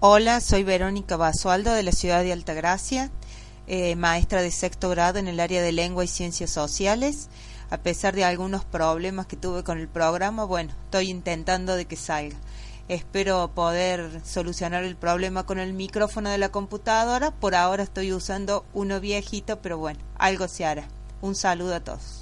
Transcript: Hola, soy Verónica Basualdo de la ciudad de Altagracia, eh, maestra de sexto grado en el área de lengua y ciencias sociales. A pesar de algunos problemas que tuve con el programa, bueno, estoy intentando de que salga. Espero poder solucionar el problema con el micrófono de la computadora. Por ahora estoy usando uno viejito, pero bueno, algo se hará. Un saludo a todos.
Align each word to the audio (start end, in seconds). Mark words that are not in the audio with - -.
Hola, 0.00 0.40
soy 0.40 0.62
Verónica 0.62 1.16
Basualdo 1.16 1.72
de 1.72 1.82
la 1.82 1.90
ciudad 1.90 2.22
de 2.22 2.30
Altagracia, 2.30 3.10
eh, 3.66 3.96
maestra 3.96 4.42
de 4.42 4.50
sexto 4.50 4.90
grado 4.90 5.18
en 5.18 5.26
el 5.26 5.40
área 5.40 5.62
de 5.62 5.72
lengua 5.72 6.04
y 6.04 6.06
ciencias 6.06 6.50
sociales. 6.50 7.30
A 7.70 7.78
pesar 7.78 8.14
de 8.14 8.22
algunos 8.22 8.66
problemas 8.66 9.24
que 9.24 9.38
tuve 9.38 9.64
con 9.64 9.78
el 9.78 9.88
programa, 9.88 10.44
bueno, 10.44 10.74
estoy 10.84 11.08
intentando 11.08 11.76
de 11.76 11.86
que 11.86 11.96
salga. 11.96 12.36
Espero 12.88 13.50
poder 13.54 14.20
solucionar 14.22 14.84
el 14.84 14.96
problema 14.96 15.46
con 15.46 15.58
el 15.58 15.72
micrófono 15.72 16.28
de 16.28 16.36
la 16.36 16.50
computadora. 16.50 17.30
Por 17.30 17.54
ahora 17.54 17.82
estoy 17.82 18.12
usando 18.12 18.66
uno 18.74 19.00
viejito, 19.00 19.62
pero 19.62 19.78
bueno, 19.78 20.00
algo 20.18 20.46
se 20.46 20.66
hará. 20.66 20.86
Un 21.22 21.34
saludo 21.34 21.74
a 21.74 21.80
todos. 21.80 22.16